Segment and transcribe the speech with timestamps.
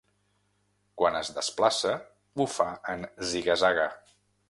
[1.01, 1.93] Quan es desplaça,
[2.45, 3.91] ho fa en ziga-zaga.